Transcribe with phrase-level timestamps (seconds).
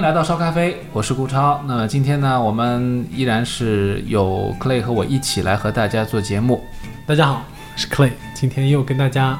[0.00, 1.62] 欢迎来到烧咖啡，我是顾超。
[1.66, 6.64] 那今天呢，我们依然是有 Clay 和我一起来和大家做节目。
[7.06, 7.44] 大家好，
[7.74, 9.38] 我是 Clay，今天又跟大家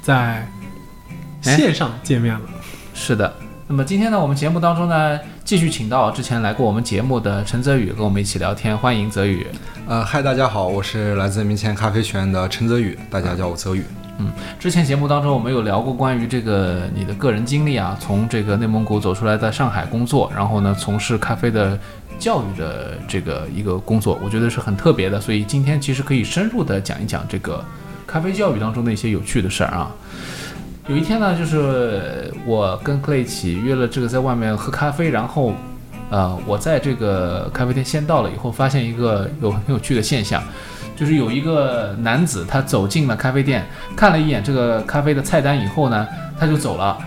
[0.00, 0.48] 在
[1.42, 2.40] 线上见面了。
[2.94, 3.30] 是的，
[3.66, 9.46] 那么今天呢，我们节目当中呢，继续请到之前来过我们节目的陈泽宇跟我们一起聊天，欢迎泽宇。
[9.86, 13.84] 呃，嗨，大家好，我是来自明前咖啡学院的陈泽宇，大家叫我泽宇。
[14.04, 21.78] 嗯，嗯之前节目当中我们有聊过关于这个你的个人经历啊，从这个内蒙古走出来，在上海工作，然后呢从事咖啡的
[22.18, 25.20] 教育的这个一个工作，我觉得是很特别的。
[25.20, 27.64] 所以今天其实可以深入的讲一讲这个
[28.08, 29.90] 咖啡教育当中的一些有趣的事儿啊。
[30.88, 35.52] 有一天呢，就是我跟 Clay 一起约了这个在外面喝咖啡，然后
[36.10, 40.42] 呃我在这个咖啡店先到了以后，发现一个有很有趣的现象。
[40.98, 46.98] 就是有一个男子，他走进了咖啡店，看了一眼这个咖啡的菜单以后呢，他就走了。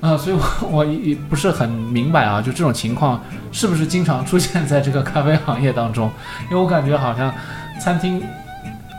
[0.00, 6.08] 啊，所以我我也不是很明白啊，就这种情况是不是经常出现在这个咖啡行业当中？
[6.48, 7.34] 因为我感觉好像
[7.80, 8.22] 餐厅，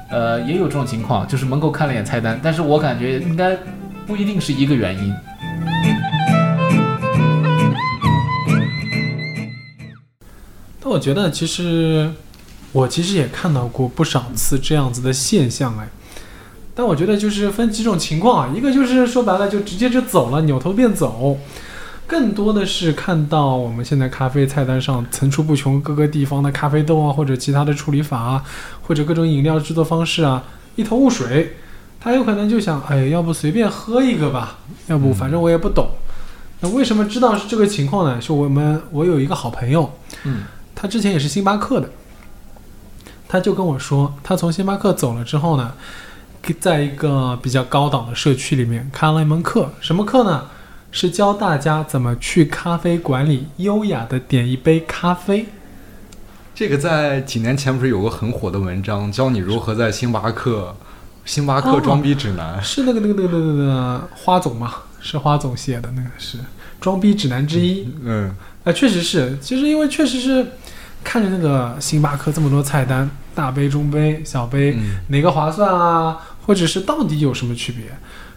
[0.09, 3.55] 呃，也有这种情况，就是门口看了一眼菜单，但是我感觉应该
[4.05, 5.15] 不一定是一个原因。
[10.81, 12.11] 但我觉得其实。
[12.75, 15.87] 我其实也看到过不少次这样子的现象哎，
[16.75, 21.37] 但我觉得就是分几种情况啊，一个就是说白了就直接就走了，扭头便走；
[22.05, 28.43] 更多的是看到我们现在咖啡菜单上层出不穷各个地方的咖啡豆啊，或者其他的处理法啊，
[28.81, 30.43] 或者各种饮料制作方式啊，
[30.75, 31.55] 一头雾水。
[32.01, 35.87] 他有可能就想，哎，要不随便喝一个吧，要不反正我也不懂。
[36.59, 38.19] 那为什么知道是这个情况呢？
[38.19, 39.89] 是我们我有一个好朋友，
[40.25, 40.43] 嗯，
[40.75, 41.89] 他之前也是星巴克的。
[43.27, 45.73] 他就跟我说，他从星巴克走了之后呢，
[46.59, 50.45] 在一个比较高档的社区里面开了一门课，什么课呢？
[50.91, 55.47] 是教大家怎么去咖啡馆里优雅的点一杯咖啡。
[56.53, 60.73] 这个在几年前不是有个很火的文章，教你如何在星巴克，
[61.25, 64.73] 星巴克装逼指南，是那个那个那个那个花总吗？
[65.01, 66.37] 是花总写的那个是
[66.79, 67.89] 装逼指南之一。
[68.03, 70.45] 嗯，啊，确实是，其实因为确实是。
[71.05, 74.75] 看着那个星巴克这么多菜单，大杯、中杯、小杯，
[75.07, 76.17] 哪个划算啊？
[76.45, 77.85] 或者是到底有什么区别？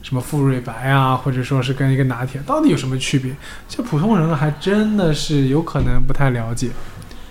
[0.01, 3.35] 什么富瑞白啊，或者说是跟一个拿铁，到底有什么区别？
[3.69, 6.71] 这普通人还真的是有可能不太了解。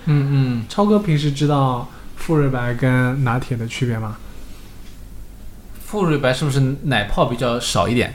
[0.05, 4.17] 嗯嗯，超哥平时知道富瑞白跟拿铁的区别吗？
[5.85, 8.13] 富瑞白是不是奶泡比较少一点？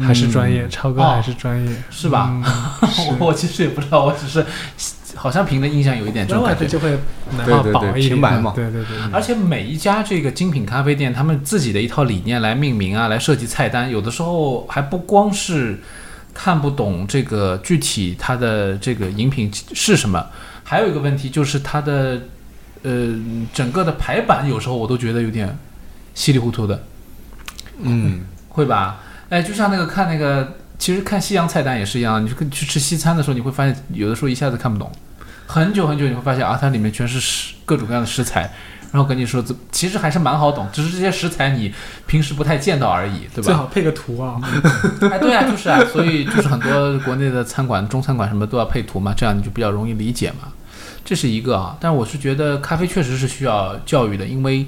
[0.00, 2.42] 还是专业，超哥还是专业，是吧？
[3.20, 4.44] 我其实也不知道，我只是。
[5.24, 6.98] 好像凭的印象有一点这种感觉，就会
[7.46, 8.94] 对对对平白嘛，对对对。
[9.10, 15.80] 而且每一家这个精品咖啡店，他们自己的一套理念来命名啊，来设计菜单，有的时候还不光是
[16.34, 20.26] 看不懂这个具体它的这个饮品是什么，
[20.62, 22.20] 还有一个问题就是它的
[22.82, 23.14] 呃
[23.54, 25.58] 整个的排版，有时候我都觉得有点
[26.14, 26.84] 稀里糊涂的。
[27.80, 29.00] 嗯，会吧？
[29.30, 30.56] 哎，就像那个看那个。
[30.76, 34.90] 其实看西洋菜单也是一样，你去去吃西餐的时候，你会发现有的时候一下子看不懂，
[35.46, 38.50] 很久很久你会发现啊，它里面全是食各种各样的食材，
[38.92, 41.72] 然后跟你说这其实还是蛮好懂，只是这些食材你
[42.06, 43.42] 平时不太见到而已，对吧？
[43.42, 44.40] 最好配个图啊！
[45.10, 50.48] 哎，对啊，就是啊，所以就是很多国内的餐馆、中餐馆什么都要配图嘛，这样你就比较容易理解嘛。
[51.04, 54.66] 这是一个啊，但是我是觉得咖啡确实是需要教育的，因为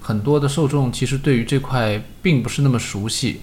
[0.00, 3.40] 很多的受众其实对于这块并不是那么熟悉。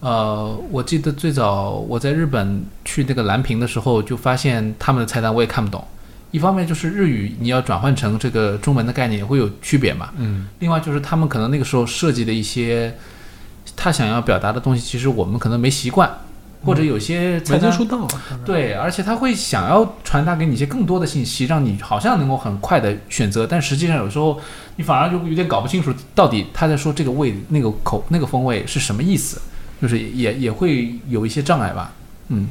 [0.00, 5.86] 呃，我记得最早我在日本去那个蓝屏的时候，就发现他们的菜单我也看不懂。
[6.30, 10.10] 一方面就是日语你要转换成这个中文的概念也会有区别嘛。
[10.16, 10.46] 嗯。
[10.58, 12.96] 另外就是他们可能那个时候设计的一些
[13.76, 16.10] 他想要表达的东西，其实我们可能没习惯，
[16.64, 18.06] 或者有些没接触到。
[18.44, 24.40] 对，而且他会想要传达给你一些更多的信息，让你好像能够很快的选择，但实际上有时候
[24.76, 29.40] 你反而就有点搞不清楚到底他在说这个味、那个口、那个风味是什么意思。
[29.80, 31.92] 就是也也会有一些障碍吧，
[32.30, 32.48] 嗯，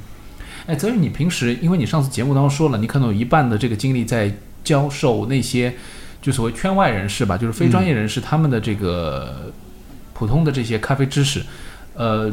[0.67, 4.29] 哎，泽宇，你平时因为你上次节目当中说了，你可能有一半的这个精力在
[4.65, 5.73] 教授那些
[6.21, 9.53] 就所谓圈外人士吧，就是非专业人士他们的这个
[10.13, 11.41] 普通的这些咖啡知识，
[11.93, 12.29] 呃，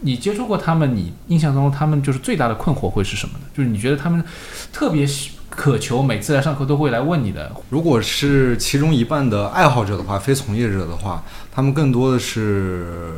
[0.00, 3.44] 你接触过他们，你印象当中他们就是最大的困惑会是什么呢？
[3.56, 4.24] 就是你觉得他们
[4.72, 5.06] 特别
[5.48, 13.12] 渴求每次来上课都会来问你的，如果是其中一半的爱好者的话，非从业者的话，他们更多的是。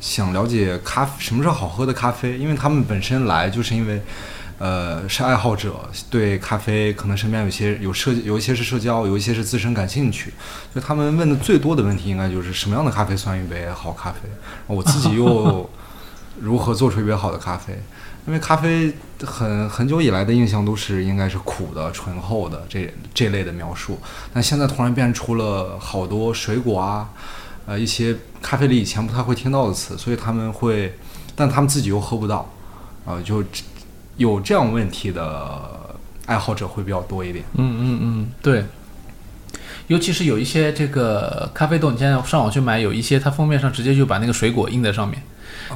[0.00, 4.02] 想了解咖什么是好喝的咖啡，因为他们本身来就是因为，
[4.58, 5.74] 呃，是爱好者，
[6.10, 10.32] 对咖啡可能身边有些有社有一些是社交，有一些是自身感兴趣，
[10.74, 14.18] 就他们问的最多的问题应该就是什么样的咖啡算一杯好咖啡。
[14.66, 15.68] 我自己又
[16.40, 17.78] 如何做出一杯好的咖啡。
[18.26, 18.92] 因为咖啡
[19.24, 23.98] 很很久以来的印象都是应该是苦的、醇厚的这这类的描述，
[24.32, 27.08] 但现在突然变出了好多水果啊，
[27.70, 30.92] 呃一些咖啡里以前不太会听到的词，所以他们会，
[31.36, 32.50] 但他们自己又喝不到，
[33.06, 33.44] 啊、就
[34.16, 35.96] 有这样问题的
[36.26, 37.44] 爱好者会比较多一点。
[37.54, 38.64] 嗯嗯嗯，对。
[39.86, 45.22] 尤其是有一些这个咖啡豆，你现在上网去买，有一些它封面上直接就把那个水果印在上面，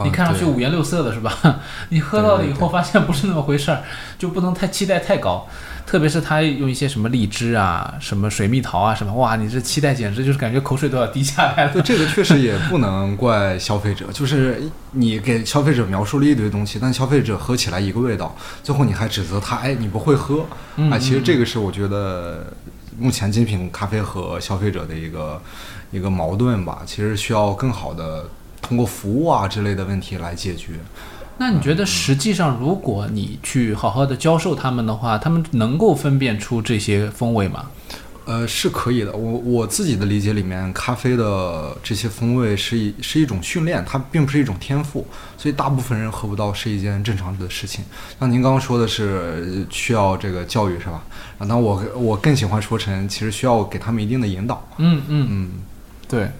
[0.03, 1.61] 你看上去啊五颜六色的是吧？
[1.91, 3.85] 你喝到了以后发现不是那么回事儿，
[4.19, 5.47] 就不能太期待太高。
[5.87, 11.73] 特别是他用一些什么荔枝啊、什么水蜜桃啊什么，哇，你这期待简直就是感觉口水都要滴下来了。
[11.73, 20.47] 对这个确实也不能怪消费者，就是你给消费者描述了一堆东西，但消费者喝起来一个味道，最后你还指责他，哎，你不会喝，
[20.77, 22.53] 嗯啊，其实这个是我觉得
[22.99, 25.41] 目前精品咖啡和消费者的一个
[25.91, 28.29] 一个矛盾吧，其实需要更好的
[28.63, 30.73] 通过服务啊之类的问题来解决。
[31.37, 37.67] 那你觉得实际上，如果你去好好的教授他们的话，他们能够分辨出这些风味吗？
[38.27, 39.13] 呃，是可以的。
[39.13, 47.85] 我我自己的理解里面，咖啡的这些风味是一是一种训练，它并不是一种天赋，所以大部分人喝不到是一件正常的事情。
[48.19, 51.03] 像您刚刚说的是需要这个教育是吧？
[51.39, 54.67] 啊，那我我更喜欢说成，其实需要给他们一定的引导。
[54.79, 55.51] 嗯嗯，嗯，
[56.09, 56.31] 对，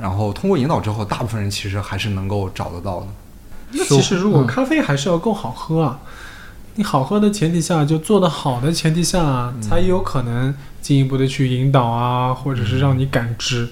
[0.00, 3.06] 然后通过引导之后，大部分人其实还是能够找得到的。
[3.74, 5.98] 那其实如果嗯咖啡还是要够好喝啊，
[6.76, 13.68] 你好喝的前提下，就做得好的前提下，才有可能进一步的去引导啊，或者是让你感知。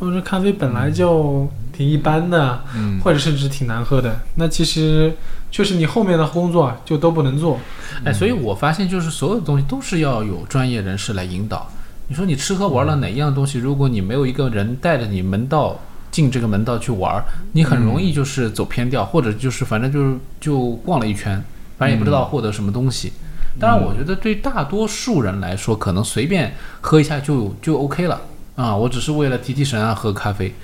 [0.00, 5.14] 或者咖啡本来就挺一般的，嗯，或者甚至挺难喝的，那其实
[5.52, 7.58] 确实你后面的工作就都不能做。
[8.04, 11.70] 哎，所以我发现就是所有的东西都是要有专业人士来引导。
[12.08, 15.78] 你说你吃喝玩乐哪一样东西，如果你没有一个人带着你门道
[16.14, 17.24] 进这个门道去玩儿，
[17.54, 21.42] 你很容易就是走偏掉，或者就是反正就是就逛了一圈，
[21.76, 23.12] 反正也不知道获得什么东西。
[23.58, 28.20] 当然，我觉得对大多数人来说，可能随便喝一下就就 OK 了
[28.54, 30.54] 啊，我只是为了提提神啊喝咖啡。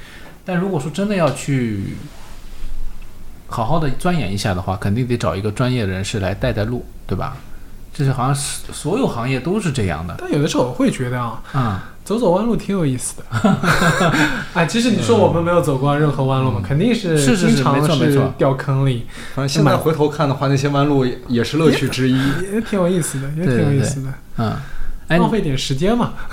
[0.44, 1.96] 但如果说真的要去
[3.48, 7.36] 好好的钻研一下的话，肯定得找一个专业人士来带带路，对吧？
[7.92, 10.14] 这是好像是所有行业都是这样的。
[10.18, 13.24] 但有的时候我会觉得啊，啊、走走弯路挺有意思的。
[14.54, 18.22] 哎，其实你说我们没有走过任何弯路嘛，肯定是是是是经常没错没错。
[18.24, 22.16] 是掉坑里，反正现在回头看的话，那些弯路也也是乐趣之一。
[22.52, 24.08] 也挺有意思的，也挺有意思的。
[24.38, 24.56] 嗯，
[25.08, 26.12] 哎，浪费点时间嘛。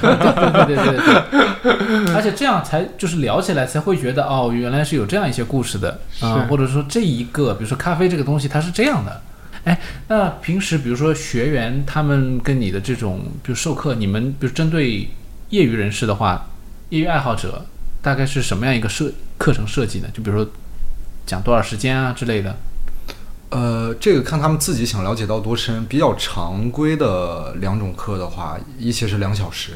[0.00, 2.06] 对对对对。
[2.06, 6.00] 对，而且这样才就是聊起来才会觉得哦，原来是有这样一些故事的。
[6.20, 9.20] 啊、或者说这一个，比如说咖啡这个东西它是这样的。
[9.64, 15.08] 哎，那平时比如说学员他们跟你的这种，比如授课，你们比如针对
[15.48, 16.50] 业余人士的话，
[16.90, 17.64] 业余爱好者
[18.02, 20.08] 大概是什么样一个设课程设计呢？
[20.12, 20.50] 就比如说
[21.24, 22.54] 讲多少时间啊之类的。
[23.50, 25.86] 呃，这个看他们自己想了解到多深。
[25.86, 29.74] 比较常规的两种课的话，一些是两小时，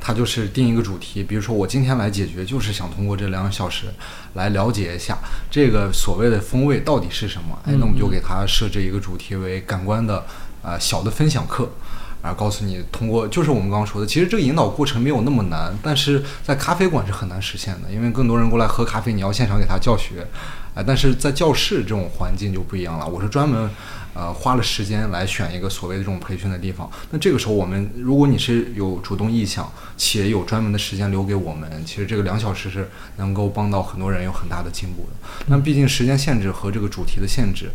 [0.00, 3.86] 它就是定一个主题，比如说我今天来解决，就是想通过这两个小时
[4.34, 5.18] 来了解一下
[5.50, 7.58] 这个所谓的风味到底是什么。
[7.64, 10.18] 哎，那我们就给他设置一个主题为感官的
[10.62, 11.70] 啊、呃小的分享课。
[12.22, 20.26] 啊，告诉你通过就是我们刚刚说的，其实这个引导过程没有那么难，但是在咖啡馆是很难实现的，因为更多人过来喝咖啡，你要现场给他教学，
[20.74, 23.08] 啊，但是在教室这种环境就不一样了。
[23.08, 23.70] 我是专门
[24.14, 35.44] 呃花了时间来选一个所谓的这种培训的地方，那这个时候我们如果你是有主动意向，且有专门的时间留给我们，其实这个两小时是能够帮到很多人有很大的进步的。
[35.46, 37.70] 那毕竟时间限制和这个主题的限制，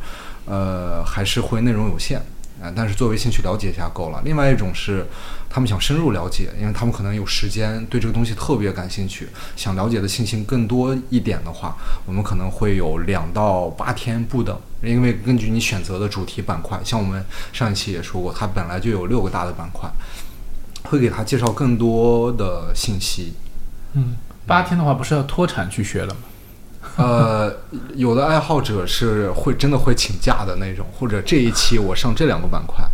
[0.46, 2.22] 呃，还是会内容有限。
[2.64, 4.22] 啊，但是作为兴趣了解一下够了。
[4.24, 5.06] 另外一种是，
[5.50, 9.28] 他们想深入了解，因为他们可能有时间，对这个东西特别感兴趣，
[9.58, 11.76] 想了解的信息更多一点的话，
[12.06, 14.58] 我们可能会有两到八天不等。
[14.92, 19.90] 因为根据你选择的主题板块，像我们上一期也说过，它本来就有六个大的板块，
[20.84, 23.34] 会给他介绍更多的信息。
[23.94, 24.16] 嗯，
[24.46, 26.20] 八天的话不是要脱产去学了吗？
[26.98, 27.54] 呃，
[27.96, 32.86] 有的爱好者是会真的会请假的那种，或者这一期我上这两个板块，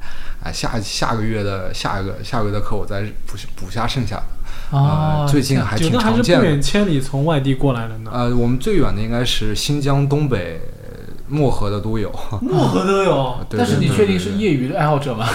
[0.44, 4.78] 哎，下下个月的下一个下个月的课我再补补下剩下的。
[4.78, 6.46] 啊呃，最近还挺有的还是不常见的。
[6.46, 8.12] 远千里从外地过来的呢。
[8.12, 10.62] 呃，我们最远的应该是新疆东北
[11.32, 12.12] 漠河的都有。
[12.42, 15.26] 漠河都有， 对但是你确定是业余的爱好者吗？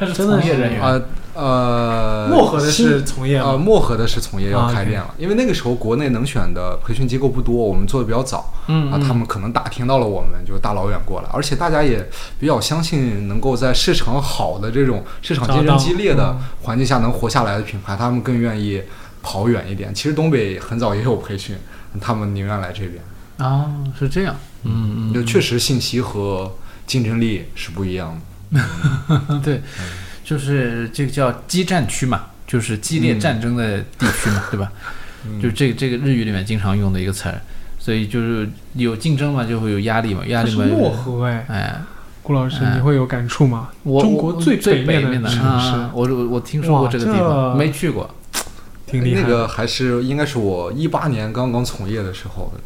[0.00, 0.82] 还是真的是从业人员？
[0.82, 1.02] 呃
[1.36, 3.58] 呃，漠河的是从业呃，吗？
[3.58, 12.08] 漠河的是从业要开店了，因为那个时候国内能选的培训机构不多，我们做的比较早，啊，他们可能打听到了我们，就大老远过来，而且大家也
[12.40, 18.80] 比较相信能够在市场好的这种市场竞争激烈的环境下能活下来的品牌，他们更愿意
[19.22, 19.92] 跑远一点。
[19.94, 21.54] 其实东北很早也有培训，
[22.00, 22.94] 他们宁愿来这边。
[23.38, 28.18] 啊，是这样，嗯就确实信息和竞争力是不一样
[28.52, 28.60] 的。
[29.28, 29.60] 嗯， 对，
[30.24, 34.72] 就是这个叫激战区嘛，就是激烈战争的地区嘛，对吧？
[35.42, 37.40] 就这个这个日语里面经常用的一个词儿，
[37.78, 41.80] 所以就是有竞争嘛，就会有压力嘛，压力嘛，它是漠河哎，哎，
[42.22, 43.70] 顾老师哎你会有感触吗？
[43.82, 48.08] 我中国最我最北面的的城市，啊我我我听说过这个地方，没去过。
[48.86, 49.22] 挺厉害。
[49.22, 52.60] 那个还是应该是我一八年刚刚从业的时候的。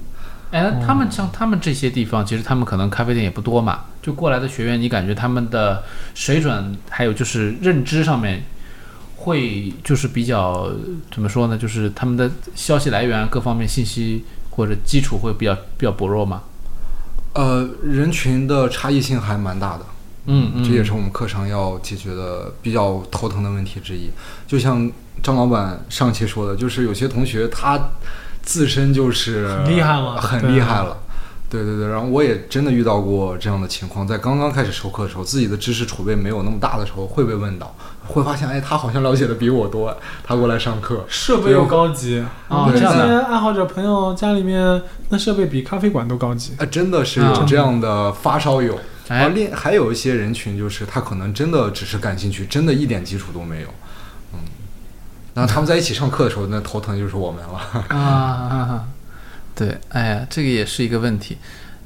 [0.50, 8.42] 哎，他们像他们这些地方，其实他们可能咖啡店也不多嘛，就过来的学员，你感觉他们的水准，还有就是认知上面，
[9.16, 10.68] 会就是比较
[11.12, 11.56] 怎么说呢？
[11.56, 16.42] 就是他们的消息来源各方面信息或者基础会比较比较薄弱嘛。
[17.34, 19.86] 呃，人群的差异性还蛮大的，
[20.26, 24.10] 嗯嗯，这也是我们课程要解决的比较头疼的问题之一。
[24.48, 24.90] 就像
[25.22, 27.78] 张老板上期说的，就是有些同学他
[28.42, 30.96] 自身就是很厉害了很对厉害了。
[31.48, 31.64] 对。
[31.64, 37.74] 对对，然后我也真的遇到过这样的情况，在刚刚开始授课的时候，自己的知识储备没有那么大的时候，会被问到，
[38.06, 39.92] 会发现，哎，他好像了解的比我多，
[40.22, 42.96] 他过来上课，设备又高级，啊这这样。
[42.96, 46.52] 的些爱好者朋友家里面那设备比咖啡馆都高级。
[46.56, 47.32] 啊，真的是啊。
[47.34, 48.78] 有这样的发烧友。
[49.08, 53.68] 然后另还有一些人群，就是他可能真的只是感兴趣，真的一点基础都没有。
[55.40, 57.84] 嗯，那他们在一起上课的时候，那头疼就是我们了。
[57.88, 58.84] 啊啊啊，
[59.54, 61.38] 对，哎呀，这个也是一个问题。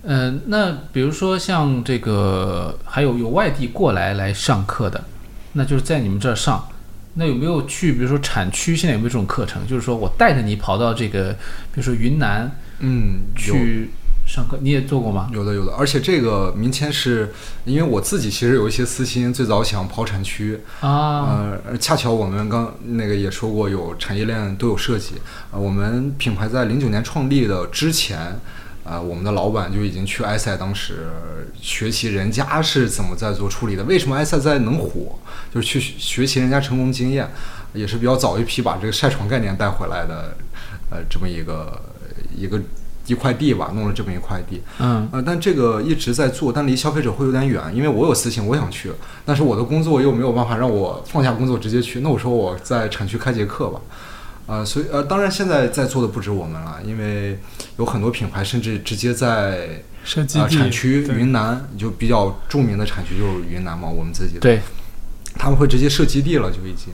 [0.02, 5.02] 嗯、那比如说像这个，还有有外地过来来上课的，
[5.54, 6.68] 那就是在你们这儿上。
[7.14, 9.64] 那有没有去，比如说产区，现在有没有这种课程？
[9.66, 11.32] 就是说我带着你跑到这个，
[11.72, 13.88] 比如说云南嗯，去
[14.26, 15.30] 上课，你也做过吗？
[15.32, 17.32] 有的有的，而且这个民签是
[17.64, 25.14] 因为我自己其实有一些私心，最早想跑产区，啊，呃，恰巧我们刚那个也说过，有产业链都有涉及。
[25.52, 28.40] 呃，我们品牌在零九年创立的之前，
[28.82, 31.06] 呃，我们的老板就已经去埃塞当时
[31.60, 35.18] 学习人家是怎么在做处理的，为什么埃塞在能火，
[35.54, 37.30] 就是去学习人家成功经验，
[37.72, 40.36] 也是比较早一批把这个晒床概念带回来的，
[40.90, 41.80] 呃，这么一个
[42.34, 42.60] 一个
[43.06, 44.62] 一块地吧，弄了这么一块地。
[44.78, 48.90] 嗯呃，但这个一直在做，但离消费者会有点远，因为我有私心，我想去，
[49.24, 52.00] 但是我的工作又没有办法让我放下工作直接去。
[52.00, 53.80] 那我说我在产区开节课吧，
[54.46, 57.38] 呃，所以呃，当然现在在做的不止我们了，因为
[57.78, 59.68] 有很多品牌甚至直接在呃
[60.04, 64.60] 设计地产区云南就比较著名的产区就是云南嘛，我们自己的，对，
[65.38, 66.92] 他们会直接设基地了就已经。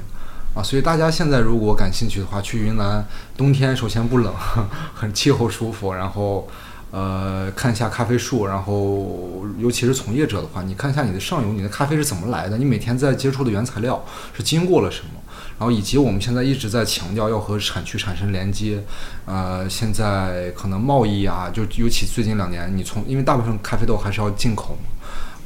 [0.52, 4.35] 啊，所以大家现在如果感兴趣的话，去云南，冬天首先不冷，
[4.92, 6.49] 很气候舒服，然后
[6.90, 14.04] 呃看一下咖啡树，然后尤其是从业者的话，你看一下你的上游，你的咖啡是怎么来的，你每天在接触的原材料
[14.37, 15.21] 是经过了什么，
[15.57, 18.83] 然后以及我们现在一直在强调要和产区产生连接，
[19.26, 24.90] 呃，现在可能贸易啊，就尤其最近两年，你从因为大部分咖啡豆还是要进口嘛。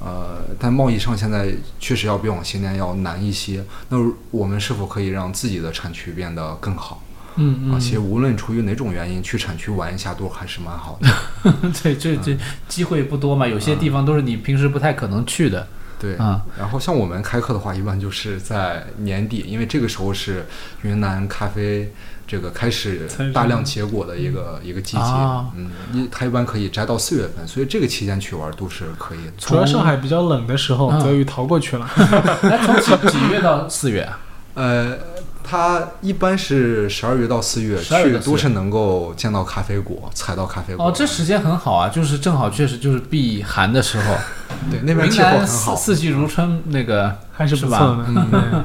[0.05, 3.65] 呃，但贸易上现在确实要比往些年要难一些。
[3.89, 3.97] 那
[4.31, 7.03] 我们是否可以让自己的产区变得更好？
[7.37, 11.09] 嗯啊，其实无论出于哪种原因，去产区玩一下都还是蛮好的。
[11.45, 12.37] 嗯， 对，这这
[12.69, 15.67] 机会不多嘛，有些地方都是你平时不太可能去的。
[15.99, 20.47] 对，啊然后像我们开课的话，一般就是在年底，因为这个时候是
[20.83, 21.93] 云南咖啡
[22.27, 25.03] 这个开始大量结果的一个一个季节。
[25.03, 29.33] 啊嗯，一它一般可以摘到四月份，所以这个期间去玩都是可以的。
[29.39, 31.89] 主要上海比较冷的时候，嗯泽宇逃过去了。
[32.43, 34.19] 那从几几月到四月啊？
[34.55, 34.97] 呃，
[35.43, 40.87] 它一般是十二月到四月12月去都是能够见到咖啡果，采到咖啡果。
[40.87, 44.15] 哦，这时间很好啊，就是正好确实就是避寒的时候，
[44.71, 45.95] 对那边气候很好四。
[45.95, 48.65] 四季如春，那个还是不吧错的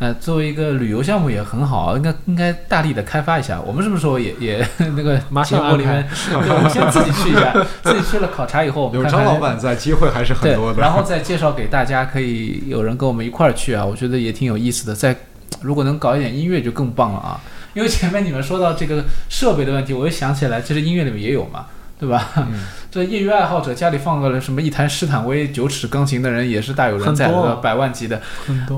[0.00, 3.60] 呃，作为一个旅游项目也很好，应该应该大力的开发一下。
[3.60, 4.66] 我们什么时候也也
[4.96, 7.52] 那个马上节目里面，对，我们先自己去一下，
[7.84, 10.80] 自己去了考察以后，有张老板在，机会还是很多，的。
[10.80, 14.94] 然后再介绍给大家，可以有人跟我们一块儿去啊，我觉得也挺有意思的。
[14.94, 15.14] 再
[15.60, 17.38] 如果能搞一点音乐就更棒了啊，
[17.74, 21.66] 因为前面你们说到这个设备的问题，我又想起来，其实音乐里面也有嘛，
[22.00, 22.32] 对吧？
[22.38, 22.60] 嗯。
[22.90, 28.20] 这业余爱好者家里放个什么一台施坦威九尺钢琴的人也是大有人在的，百万级的。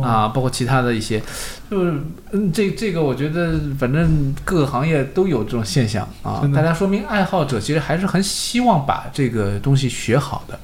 [0.03, 1.23] 啊，包括其他的一些，
[1.71, 1.95] 就是
[2.33, 10.61] 嗯，这这个我觉得反正各个行业都有这种现象啊，大家说明爱好者其实还是很希望把这个东西学好的。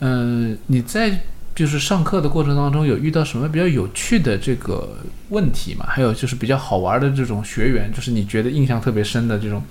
[0.00, 1.20] 嗯，你在
[1.54, 4.96] 就是上课的过程当中有遇到什么比较有趣的这个
[5.30, 5.86] 问题吗？
[5.88, 9.62] 还有就是比较好玩的这种学员，就是你觉得印象特别深的这种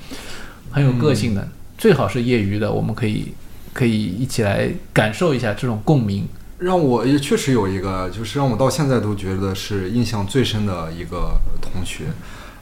[0.71, 1.47] 很有个性的，
[1.81, 3.33] 最好是业余的，我们可以
[3.73, 6.27] 可以一起来感受一下这种共鸣。
[6.59, 12.03] 让我也确实有一个，就是让我到现在都觉得是印象最深的一个同学，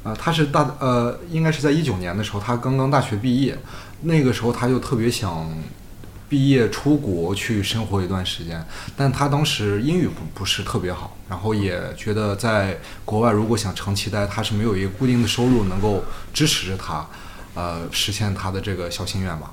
[0.04, 3.58] 呃，他是大呃，应该是在一九年的时候，他刚刚大学毕业，
[4.04, 5.50] 那个时候他就特别想
[6.30, 17.06] 毕业出国去生活一段时间，但他当时英语不不是特别好，然后也觉得在国外如果想长期待，他是没有一个固定的收入能够支持着他，
[17.60, 19.52] 呃，实现他的这个小心愿吧。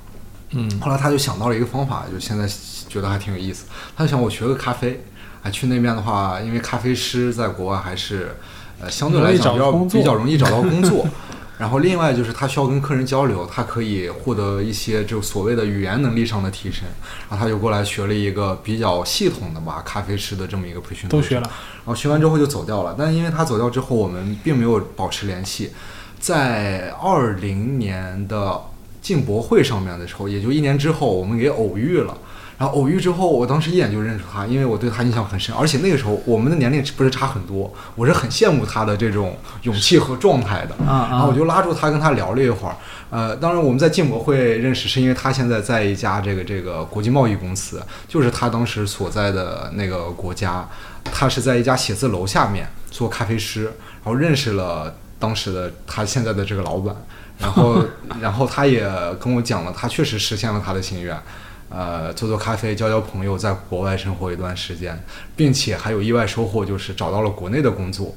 [0.51, 2.49] 嗯后来他就想到了一个方法，就现在
[2.89, 3.67] 觉得还挺有意思。
[3.97, 5.05] 他就想我学个咖啡，
[5.43, 8.37] 啊，去那边的话，因为咖啡师在国外还是
[8.81, 11.05] 呃相对来讲比较比较容易找到工作。
[11.59, 16.85] 然后另外就是他需要跟客人交流，他可以获得一些就所谓的语言能力上的提升。
[17.29, 21.43] 然后他就过来学了一个比较系统的吧咖啡师的这么一个培训都学了。
[21.43, 22.95] 然后学完之后就走掉了。
[22.97, 25.73] 但因为他走掉之后，我们并没有保持联系。
[26.27, 28.61] 在二零年的
[29.01, 32.19] 进博会上面的时候，也就一年之后，我们给偶遇了。
[32.59, 40.75] 然后偶遇之后，我当时一眼就认出他，因为我对他印象很深，而且那个时候我们的年龄不是差很多，我是很羡慕他的这种勇气和状态的。
[40.85, 42.75] 啊然后我就拉住他跟他聊了一会儿。
[43.09, 50.69] 呃，当然我们在进博会认识，是因为他现在在一家这个这个国际贸易公司，就是他当时所在的那个国家，
[51.05, 53.65] 他是在一家写字楼下面做咖啡师，
[54.03, 56.95] 然后认识了当时的他现在的这个老板，
[57.39, 57.85] 然后
[58.21, 58.83] 然后他也
[59.21, 61.17] 跟我讲了，他确实实现了他的心愿。
[61.69, 65.03] 呃，做做咖啡，交交朋友，在国外生活一段时间，
[65.35, 68.15] 并且还有意外收获，就是找到了国内的工作，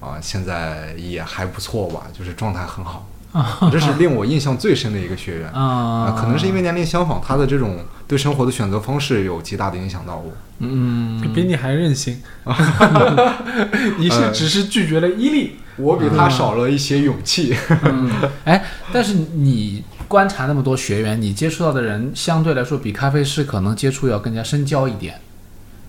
[0.00, 3.08] 啊、现在也还不错吧，就是状态很好。
[3.72, 5.50] 这是令我印象最深的一个学员。
[5.50, 10.30] 啊，可能是因为年龄相仿，他的这种对生活的选择方式有极大的影响到我。
[10.58, 12.20] 嗯，比你还任性，
[13.98, 17.54] 你是只是拒绝了伊利，我比他少了一些勇气。
[17.84, 18.10] 嗯，
[18.44, 25.20] 哎，但是你观察那么多学员，你接触到的人相对来说比咖啡师可能接触要更加深交一点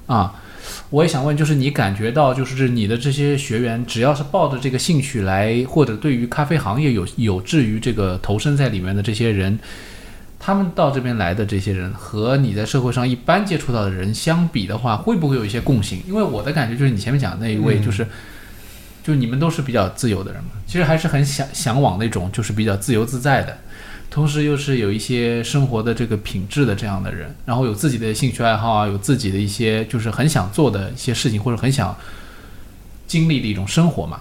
[0.07, 0.35] 啊。
[0.89, 9.57] 我也想问，就是你感觉到，就是你的这些学员，只要是抱着这个兴趣来，或者对于咖啡行业有有志于这个投身在里面的这些人，
[10.37, 16.01] 他们到这边来的这些人，和你在社会上一般接触到的人相比的话，会不会有一些共性？
[16.05, 18.05] 因为我的感觉就是，你前面讲的那一位，嗯就是、
[19.03, 23.57] 就你们都是比较自由的人嘛，其实还是很向向往那种就是比较自由自在的，
[24.09, 31.95] 同时又是有一些生活的这个品质的这样的人，然后有自己的兴趣爱好啊，有自己的一些就是很想做的一些事情，或者很想
[33.07, 34.19] 经历的一种生活嘛，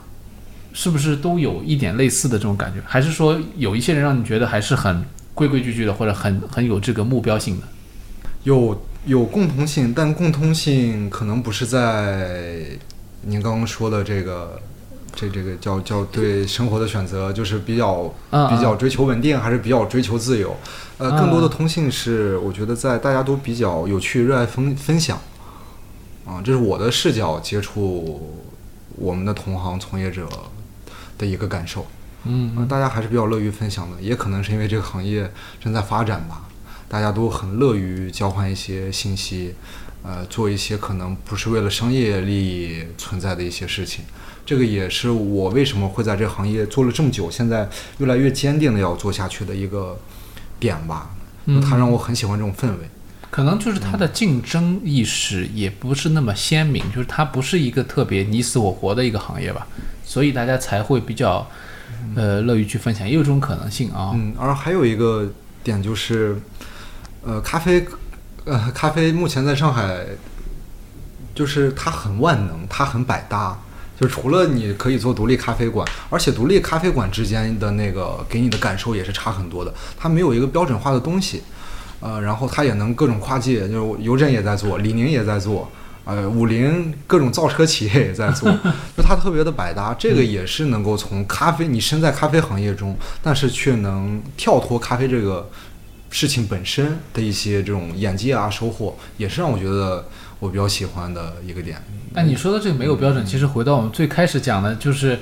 [0.73, 2.81] 是不是都有一点类似的这种感觉？
[2.87, 7.67] 还是说有一些人让你觉得还是很规规矩矩的，或者很很有这个目标性的？
[8.45, 12.65] 有有共同性，但共通性可能不是在
[13.23, 14.61] 您刚刚说的这个。
[15.13, 20.57] 这这个叫叫对生活的选择，就是比较嗯比较追求稳定，还是比较追求自由？
[20.99, 25.19] 呃，嗯更多的通信是，我觉得在大家都比较有趣、热爱分分享。
[26.25, 28.41] 啊，这是我的视角接触
[28.95, 30.29] 我们的同行从业者
[31.19, 31.85] 的一个感受。
[32.23, 35.29] 嗯嗯，大家还是比较乐于分享的，也可能是因为这个行业
[35.61, 36.43] 正在发展吧，
[36.89, 39.57] 大家都很乐于交换一些信息，
[40.03, 44.05] 呃，做一些可能不是为了商业利益存在的一些事情。
[44.47, 49.99] 这个也是我为什么会在这个行业做了这么久，现在越来越坚定的要做下去的一个
[50.59, 51.11] 点吧。
[51.47, 52.89] 嗯它让我很喜欢这种氛围。
[53.31, 59.69] 可能就是它的竞争意识也不是那么鲜明，就是它不是一个特别你死我活的一个行业吧，
[60.05, 61.49] 所以大家才会比较
[62.17, 64.11] 呃乐于去分享，也有这种可能性啊。
[64.15, 65.33] 嗯，而还有一个
[65.63, 66.41] 点就是，
[67.23, 67.87] 呃，咖啡，
[68.45, 70.07] 呃，咖啡目前在上海，
[71.35, 73.59] 就是它很万能，它很百搭。
[74.01, 79.75] 就除了你可以做独立咖啡馆，而且独立咖啡馆之间的那个给你的感受也是差很多的。
[79.99, 81.43] 它没有一个标准化的东西，
[82.01, 85.71] 呃，然后它也能各种跨界，就是邮政也在做，李宁也在做，
[86.07, 88.51] 呃，五菱各种造车企业也在做，
[88.97, 89.95] 就它特别的百搭。
[89.99, 95.47] 这个也是能够从咖啡，你身在咖啡行业中，但是却能跳脱咖啡这个
[96.11, 100.07] 事情本身的一些这种眼界啊收获，也是让我觉得
[100.41, 101.81] 我比较喜欢的一个点。
[102.13, 105.21] 但你说的这个没有标准，其实回到我们最开始讲的，就是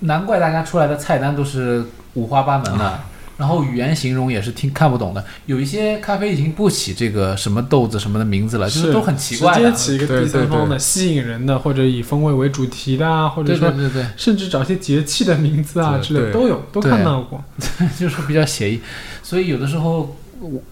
[0.00, 1.84] 难怪大家出来的菜单都是
[2.14, 3.00] 五花八门的，
[3.36, 5.24] 然后语言形容也是听看不懂的。
[5.46, 9.70] 有一些咖啡已经不起这个什么豆子什么的名字了，就是都很奇怪的。
[9.70, 17.42] 直接起一个对第三方的、吸引人的，或者以风味为主题的啊，或者对对说对对，甚至找一些节气的名字啊之类的都有，都看到过，
[17.98, 18.80] 就是比较写意，
[19.22, 20.62] 所以有的时候我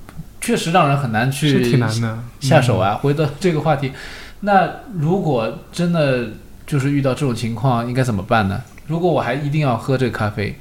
[0.40, 2.18] 确实让人很难去挺难的。
[2.40, 2.94] 下手啊。
[2.94, 3.92] 回到这个话题，
[4.40, 6.30] 那如果真的
[6.66, 8.60] 就是遇到这种情况，应该怎么办呢？
[8.86, 10.58] 如果我还一定要喝这个咖啡，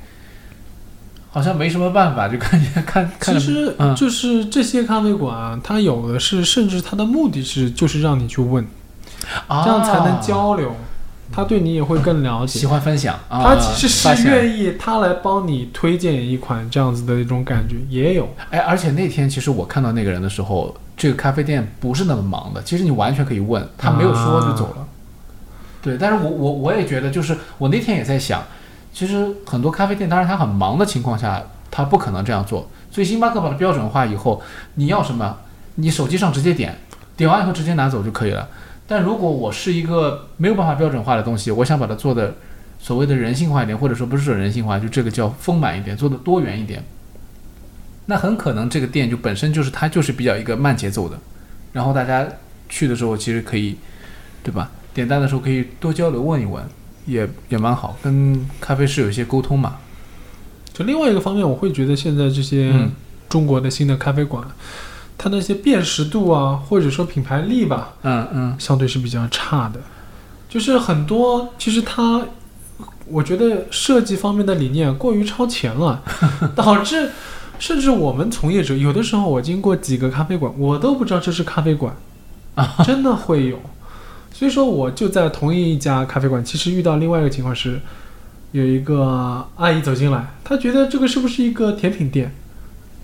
[1.31, 8.65] 好像没什么办法，就感觉看 看其实嗯就是这些咖啡馆啊，它有的是，甚至它的目的是就是让你去问，
[9.47, 10.75] 啊这样才能交流。
[11.33, 12.59] 他对你也会更了解。
[12.59, 18.27] 喜欢分享啊，他其实是愿意他来帮你推荐一款这样子的一种感觉，也有。
[18.49, 24.85] 哎，而且那天其实我看到那个人的时候，这个咖啡店不是那么忙的，其实你完全可以问，他没有说就走了。
[25.81, 28.43] 对，但是我我我也觉得，就是我那天也在想，
[28.93, 32.69] 其实很多咖啡店，当然他很忙的情况下，他不可能这样做。
[32.91, 34.41] 所以星巴克把它标准化以后，
[34.75, 35.37] 你要什么，
[35.75, 36.77] 你手机上直接点，
[37.15, 38.49] 点完以后直接拿走就可以了。
[38.85, 42.35] 但如果我是一个没有办法标准化的东西，我想把它做的
[42.79, 46.83] 所谓的人性化一点，或者说不是说人性化，就这个叫丰满一点，做的多元一点，
[48.07, 51.17] 那很可能这个店就本身就是它就是比较一个慢节奏的，
[51.71, 52.27] 然后大家
[52.67, 53.77] 去的时候其实可以，
[54.43, 54.69] 对吧？
[54.93, 56.61] 点单的时候可以多交流问一问，
[57.05, 59.77] 也也蛮好，跟咖啡师有一些沟通嘛。
[60.73, 62.91] 就另外一个方面，我会觉得现在这些嗯
[63.29, 64.43] 中国的新的咖啡馆，
[65.17, 69.81] 它那些辨识度啊，或者说品牌力吧，嗯嗯相对是比较差的。
[70.47, 72.25] 就是很多其实它，
[73.05, 76.01] 我觉得设计方面的理念过于超前了，
[76.55, 77.11] 导致
[77.59, 81.95] 甚至我们从业者有的时候，我经过几个咖啡馆，我都不知道这是咖啡馆，
[82.83, 83.59] 真的会有。
[84.31, 87.79] 所以说，我就在同一家咖啡馆，其实遇到另外一个情况是，
[88.51, 92.33] 有一个阿姨走进来，她觉得这个是不是一个甜品店，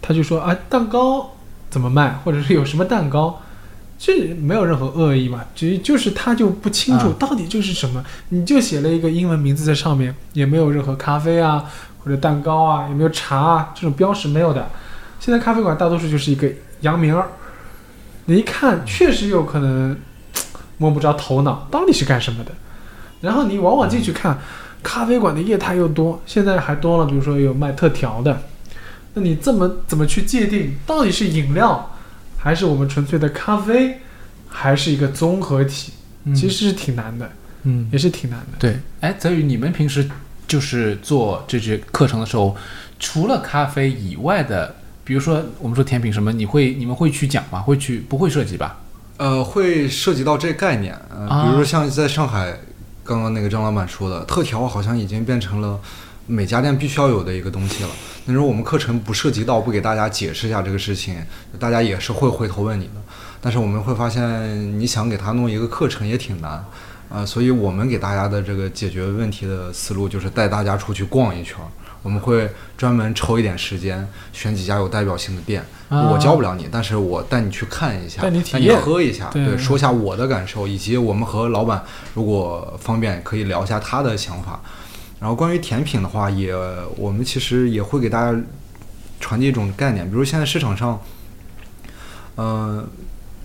[0.01, 1.35] 她就说啊，蛋糕
[1.69, 3.41] 怎么卖，或者是有什么蛋糕，
[3.99, 11.65] 这没有任何恶意嘛，只是就是她就不清楚啊到底这是什么，你就写了一个英文名字在上面，也没有任何咖啡啊
[11.99, 14.69] 或者蛋糕啊，也没有茶啊这种标识没有的。
[15.19, 16.49] 现在咖啡馆大多数就是一个
[16.81, 17.27] 洋名儿，
[18.25, 19.97] 你一看确实有可能
[20.77, 22.51] 摸不着头脑，到底是干什么的。
[23.21, 24.37] 然后你往往进去看，
[24.83, 28.43] 咖啡馆的业态又多，现在还多了，比如说有卖特调的，
[29.13, 31.97] 那你这么怎么去界定到底是饮料，
[32.37, 33.99] 还是我们纯粹的咖啡，
[34.47, 35.93] 还是一个综合体？
[36.25, 37.31] 嗯其实是挺难的，
[37.63, 38.57] 嗯也是挺难的。
[38.59, 40.05] 对，哎，泽宇，你们平时
[40.45, 42.53] 就是做这些课程的时候，
[42.99, 47.61] 除了咖啡以外的，比如说我们说甜品什么，你会你们会去讲吗？
[47.61, 48.77] 会去不会涉及吧？
[49.17, 52.56] 呃，会涉及到这个概念，呃，啊比如说像在上海，
[53.03, 55.80] 刚刚那个张老板说的，特调好像已经变成了
[56.27, 57.89] 每家店必须要有的一个东西了。
[58.25, 61.15] 那如果我们课程不涉及到，不给大家解释一下这个事情，
[61.58, 63.01] 大家也是会回头问你的。
[63.41, 66.63] 但是我们会发现，你想给他弄一个课程也挺难，
[67.10, 71.67] 啊、所以我们给大家的这个解决问题的思路就是带大家出去逛一圈儿。
[72.08, 75.62] 我们会专门抽一点时间，选几家有代表性的店。
[75.89, 84.62] 啊我教不了你，但是我带你去看一下，带你体验喝一下，对说一下我的感受，以及我们和老板如果方便可以聊一下他的想法。
[85.20, 86.56] 然后关于甜品的话，也
[86.96, 88.41] 我们其实也会给大家
[89.20, 91.02] 传递一种概念，比如现在市场上，
[92.36, 92.88] 呃，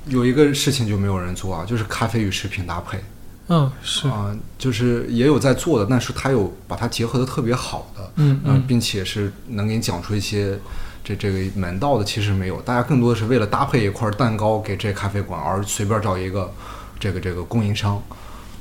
[0.07, 3.03] 有一个事情就没有人做啊，就是咖啡与食品搭配
[3.52, 10.58] 嗯，是，啊、就是也有在做的，但是他有把它结合的特别好的，嗯嗯，并且是能给你讲出一些
[11.04, 16.50] 这这个门道的，其实没有，大家更多的是为了搭配一块蛋糕给这咖啡馆而随便找一个
[16.98, 18.02] 这个这个供应商，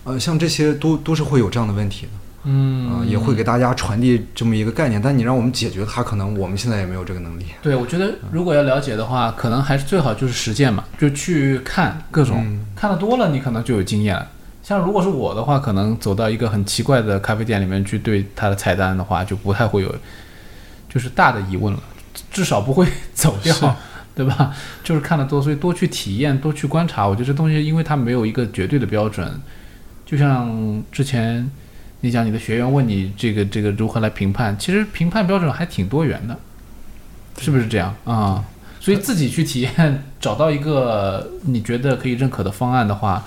[0.04, 2.12] 呃，像这些都都是会有这样的问题的，
[2.44, 2.82] 嗯。
[2.92, 7.46] 呃，也会给大家传递这么一个概念，但你让我们解决它，可能我们现在也没有这个能力。
[7.62, 12.66] 对，我觉得如果要了解的话，可能还是最好就是实践嘛，就去看各种，嗯。
[12.76, 14.28] 看的多了，你可能就有经验了。
[14.72, 19.94] 像如果是我的话，可能走到一个很奇怪的咖啡店里面去对它的菜单的话，就不太会有，
[20.88, 21.80] 就是大的疑问了，
[22.32, 23.76] 至少不会 走掉，
[24.16, 24.56] 对吧？
[24.82, 27.06] 就是看得多，所以多去体验，多去观察。
[27.06, 29.30] 我觉得这东西，因为它没有一个绝对的标准，
[30.06, 31.52] 就像之前
[32.00, 36.40] 你讲你的学员问你这个这个如何来评判，其实评判标准还挺多元的，
[37.40, 38.42] 是不是这样啊？
[38.80, 43.22] 所以自己去体验，找到一个你觉得可以认可的方案的话，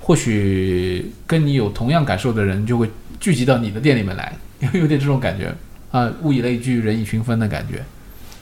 [0.00, 4.36] 或许跟你有同样感受的人就会聚集到你的店里面来，
[4.72, 5.54] 有点这种感觉
[5.92, 7.84] 啊，物以类聚，人以群分的感觉。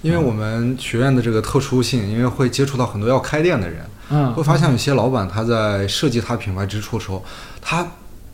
[0.00, 7.24] 因为我们学院的这个特殊性，因为会接触到很多要开店的人，嗯会发现有些老板他在设计他品牌之处的时候，
[7.60, 7.84] 他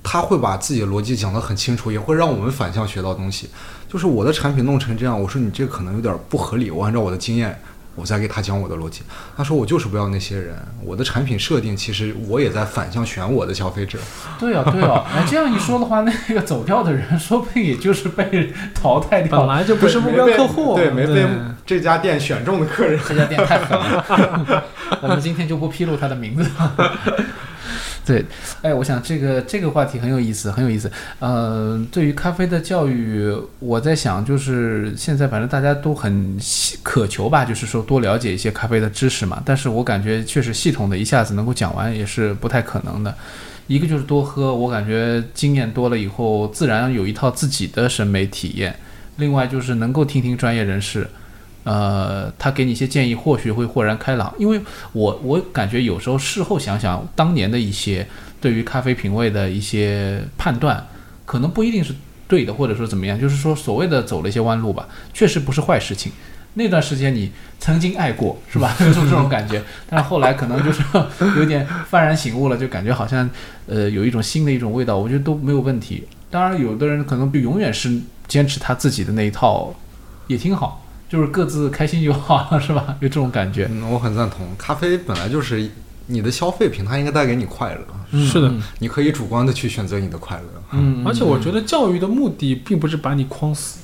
[0.03, 3.49] 他会把自己的逻辑讲得很清楚，也会让我们反向学到东西。
[3.89, 7.59] 就是我的产品弄成这样，我说你这可能有点不合理，我按照我的经验，
[7.95, 9.03] 我再给他讲我的逻辑。
[9.37, 13.99] 他说我就是不要那些人，我的产品设定其实我也在反向选我的消费者。
[14.39, 19.47] 对啊，对啊，哎，这样一说的话，那个走掉的人，说不定也就是被淘汰掉了。
[19.47, 21.27] 本来就不是目标客户，对，没被对
[21.67, 22.99] 这家店选中的客人。
[23.09, 24.65] 这家店太狠了，
[25.03, 26.49] 我们今天就不披露他的名字。
[28.07, 28.23] 对，
[28.61, 30.93] 哎，我想这个这个话题很有意思，很有意思。
[31.21, 36.39] 呃，对于咖啡的教育，我在想，就是现在反正大家都很
[36.83, 39.43] 渴求吧，就是说多了解一些咖啡的知识嘛。
[39.43, 43.15] 但是我感觉确实系统的一下子能够讲完也是不太可能的。
[43.69, 48.77] 一个就是多喝，我感觉经验多了以后，自然有一套自己的审美体验。
[49.17, 51.09] 另外就是能够听听专业人士。
[51.65, 54.33] 呃，他给你一些建议，或许会豁然开朗。
[54.39, 54.61] 因为
[54.93, 58.07] 我我感觉有时候事后想想，当年的一些
[58.41, 60.87] 对于咖啡品味的一些判断，
[61.25, 61.95] 可能不一定是
[62.29, 63.19] 对的，或者说怎么样。
[63.19, 66.13] 就是说，所谓的走了一些弯路吧，确实不是坏事情。
[66.57, 68.77] 那段时间你曾经爱过，是吧？
[68.79, 69.61] 就 是这种感觉。
[69.89, 70.83] 但是后来可能就是
[71.37, 73.29] 有点幡然醒悟了，就感觉好像
[73.67, 76.07] 呃有一种新的一种味道，我觉得都没有问题。
[76.31, 77.99] 当然，有的人可能就永远是
[78.29, 79.75] 坚持他自己的那一套，
[80.29, 80.84] 也挺好。
[81.15, 82.85] 就是各自开心就好了，是吧？
[82.99, 83.69] 有这种感觉。
[83.71, 84.45] 嗯，我很赞同。
[84.59, 85.71] 咖啡本来就是
[86.07, 88.19] 你的消费品，它应该带给你快乐。
[88.19, 90.63] 是的，你可以主观的去选择你的快乐。
[90.73, 93.79] 嗯，而且我觉得教育的目的并不是把你框死，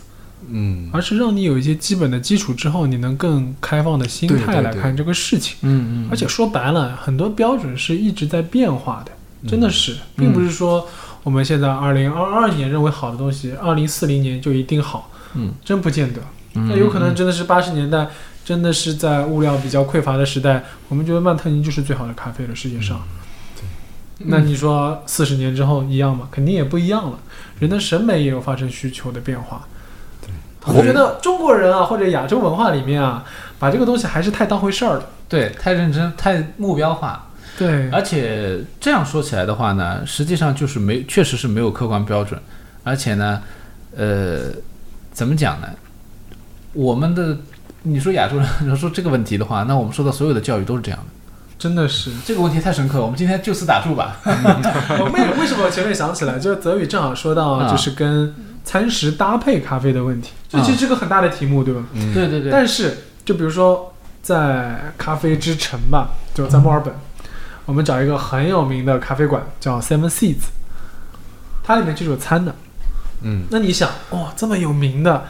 [0.49, 5.57] 嗯，而是让你有一些基本的基础之后，你能更开放的心态来看这个事情。
[5.63, 6.09] 嗯嗯。
[6.11, 9.13] 而且说白了，很多标准是一直在变化的，
[9.49, 10.85] 真的是，并不是说
[11.23, 15.11] 我们现在二零二二年认为好的东西，二零四零年就一定好。
[15.35, 16.21] 嗯，真不见得。
[16.53, 18.09] 那有可能真的是八十年代，
[18.45, 23.01] 真的是在物料比较匮乏的时代，我们觉得曼特宁就是最好的咖啡了，世界上。
[23.55, 23.63] 对。
[24.27, 26.29] 那你说四十年之后一样吗？
[26.31, 27.19] 肯定也不一样了。
[27.61, 29.67] 人的审美也有发生需求的变化。
[30.21, 30.75] 对。
[30.75, 33.25] 我觉得中国人啊，或者亚洲文化里面啊，
[33.59, 35.09] 把这个东西还是太当回事儿了。
[35.29, 37.29] 对，太认真，太目标化。
[37.57, 37.89] 对。
[37.91, 42.41] 而且这样说起来的话呢，实际上就是没，确实是没有客观标准。
[42.83, 43.41] 而且呢，
[43.97, 44.51] 呃，
[45.13, 45.69] 怎么讲呢？
[46.73, 47.37] 我们的，
[47.83, 51.07] 你说亚洲人，你 说这个问题的话，那我们说的所有的教育都是这样的，
[51.59, 53.05] 真的是这个问题太深刻了。
[53.05, 54.19] 我们今天就此打住吧。
[54.25, 61.83] 我为为什么我前面想起来，就是泽宇正好说到，就是跟餐食搭配咖啡的问题，这其实是个很大的题目，对吧？
[61.93, 62.53] 嗯，对对对。
[62.53, 66.95] 但是，就比如说在咖啡之城吧，就在墨尔本，
[67.65, 70.45] 我们找一个很有名的咖啡馆叫 Seven Seeds，
[71.65, 72.55] 它里面就有餐的。
[73.23, 75.25] 嗯，那你想，哇，这么有名的。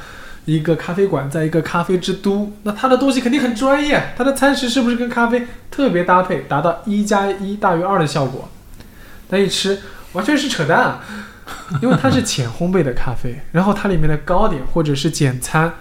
[0.44, 4.12] 一个咖啡馆，在一个咖啡之都，那它的东西肯定很专业。
[4.16, 8.48] 它的餐食是不是跟咖啡特别搭配，达到一加一大于二的效果？
[9.28, 9.78] 但一吃
[10.12, 11.04] 完全是扯淡，啊，
[11.82, 15.72] 因为它是浅烘焙的咖啡， 然后它里面的糕点或者是简餐，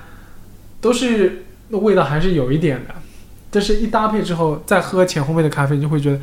[0.79, 2.95] 都是那味道还是有一点的。
[3.51, 6.19] 但是一搭配之后，再喝浅烘焙的咖啡，你就会觉得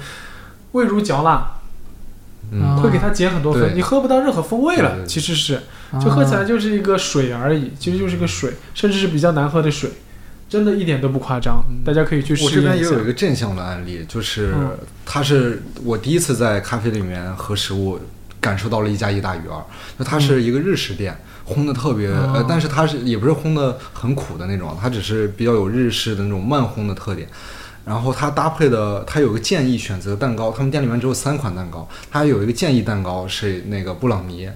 [0.73, 1.53] 味如嚼蜡。
[2.53, 5.05] 嗯，会给它减很多分，你喝不到任何风味了。
[5.05, 5.63] 其实是，
[6.03, 9.91] 就喝起来就是一个水而已，其实就是个水，甚至是比较难喝的水，
[10.49, 11.65] 真的一点都不夸张。
[11.85, 12.83] 大家可以去试我这边也。
[12.83, 17.99] 有一个正向的案例，就是嗯它是我第一次在咖啡里面喝食物，
[18.41, 19.65] 感受到了一加一大于二。
[19.97, 27.29] 那它是一个日式店，烘的特别，哦呃，但是它是也不是烘的很苦的那种，它只是比较有日式的那种慢烘的特点。
[27.85, 34.49] 然后它搭配的，它有个建议选择蛋糕，他们店里面只有三款蛋糕，它有一个建议蛋糕是那个布朗尼。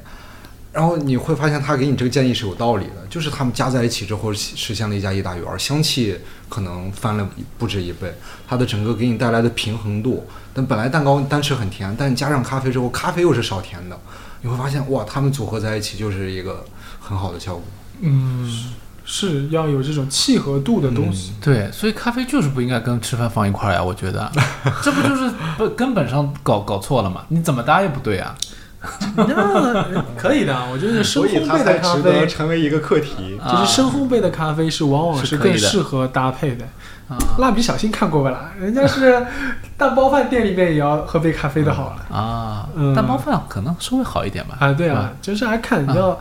[0.72, 6.16] 然后你会发现，他给你这个建议是有道理的，就是他们加在一起之后实现了一加一大于二，香气
[6.48, 7.28] 可能翻了
[7.58, 8.14] 不止一倍，
[8.46, 10.24] 它的整个给你带来的平衡度。
[10.54, 13.98] 但本来蛋糕单吃很甜，但加上咖啡之后，咖啡又是少甜的，
[14.42, 16.64] 你会发现哇，他们组合在一起就是一个
[17.00, 17.62] 很好的效果。
[18.00, 18.72] 嗯，
[19.04, 21.32] 是要有这种契合度的东西。
[21.40, 24.30] 对，所以咖啡就是不应该跟吃饭放一块儿呀，我觉得，
[24.82, 27.24] 这不就是不根本上搞搞错了吗？
[27.28, 28.36] 你怎么搭也不对啊。
[29.16, 33.38] 那可以的，我觉得深烘焙的咖啡，成为一个课题。
[33.50, 36.64] 就是深烘焙的咖啡是往往是更适合搭配的。
[36.64, 38.52] 啊蜡笔小新看过吧啦？
[38.60, 39.26] 人家是
[39.76, 42.16] 蛋包饭店里面也要喝杯咖啡的好了。
[42.16, 44.56] 啊嗯，蛋包饭可能稍微好一点吧。
[44.60, 46.20] 啊，对啊，就是还看你要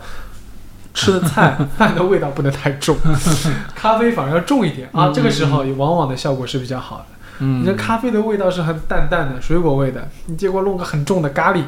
[0.95, 2.97] 吃的菜饭的味道不能太重，
[3.75, 5.05] 咖啡反而要重一点啊。
[5.09, 7.05] 嗯这个时候往往的效果是比较好的。
[7.41, 11.61] 嗯你这咖啡的味道是很淡淡的水果味的，你结果弄个很重的咖喱，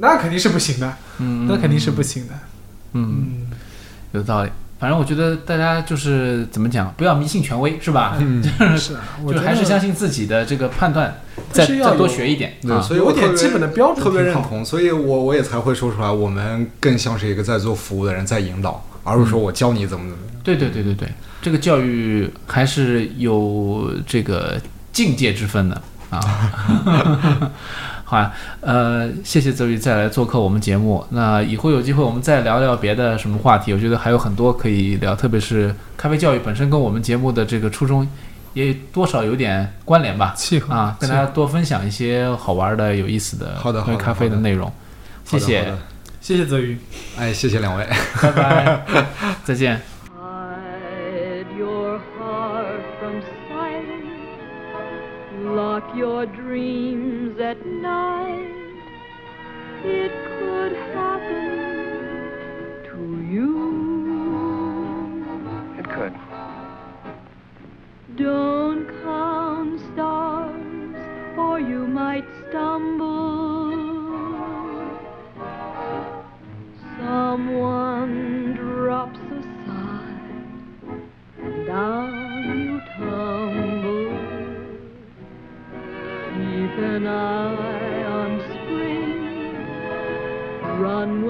[0.00, 2.34] 那肯定是不行的，嗯，那肯定是不行的。
[2.92, 3.46] 嗯，嗯，
[4.12, 4.50] 有道理。
[4.78, 8.16] 反正我觉得大家就是怎么讲，不要迷信权威，是吧？
[8.20, 8.40] 嗯，
[8.78, 12.80] 是就还是相信自己的这个判断，再再多是要有学一点对，啊。
[12.80, 20.34] 所以我点基本的标准特别认同，所以我我也才会说出来，我们更像是一个在做服务的人在引导，而不是说我教你怎么怎么样。
[20.44, 21.08] 对对对对对，
[21.42, 24.60] 这个教育还是有这个
[24.92, 27.50] 境界之分的啊。
[28.08, 31.04] 好啊，呃，谢谢泽宇再来做客我们节目。
[31.10, 38.08] 那以后有机会我们再聊聊别的什么话题，我觉得还有很多可以聊，特别是咖啡教育本身跟我们节目的这个初衷
[38.54, 40.32] 也多少有点关联吧。
[40.34, 44.72] 契合啊，跟大家多分享一些好玩的、有意思的好的好的关于咖啡的内容。
[45.26, 45.82] 谢谢好的好的，
[46.22, 46.78] 谢谢泽宇。
[47.18, 47.86] 哎，谢谢两位。
[48.22, 48.80] 拜拜，
[49.44, 49.78] 再见。
[50.16, 53.84] Hide your heart from sight.
[55.54, 57.07] Lock your dreams
[57.48, 58.52] at night.
[59.82, 62.28] It could happen
[62.88, 62.98] to
[63.32, 63.52] you.
[65.78, 66.14] It could.
[68.18, 70.96] Don't count stars,
[71.38, 73.70] or you might stumble.
[77.00, 78.37] Someone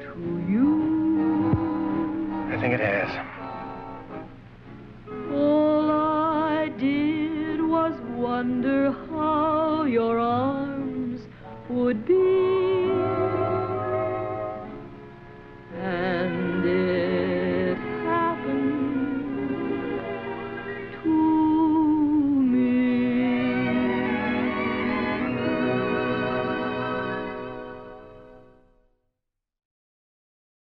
[0.00, 0.12] to
[0.50, 0.66] you.
[2.52, 3.19] I think it has.